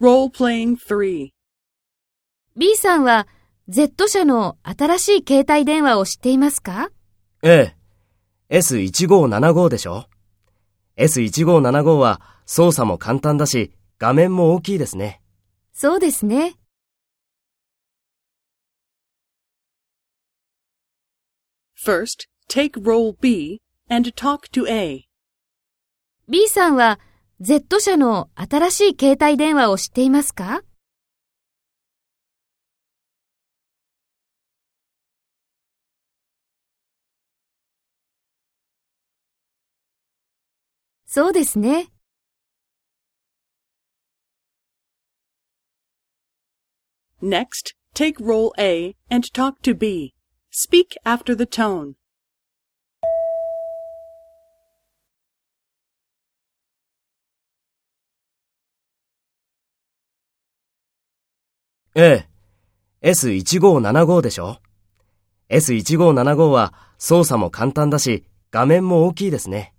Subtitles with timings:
[0.00, 1.30] Role-playing 3.
[2.56, 3.26] B さんは
[3.68, 6.90] Z 社の新しい携帯電話を知っていますか？
[7.42, 7.74] え
[8.48, 8.58] え。
[8.60, 10.06] S1575 でしょ
[10.96, 15.20] ?S1575 は操作も簡単だし、画面も大きいですね。
[15.72, 16.54] そうですね。
[21.76, 25.08] First, take role B and talk to A.
[26.28, 27.00] B さんは
[27.40, 30.62] Z 社の新しい携帯電話を知っていますか
[41.06, 41.92] そうですね。
[47.22, 50.12] Next, take role A and talk to B.
[50.50, 51.94] Speak after the tone.
[61.94, 62.26] え
[63.02, 63.10] え。
[63.10, 64.58] S1575 でしょ
[65.50, 69.74] ?S1575 は操作も簡単だし、画面も大きいですね。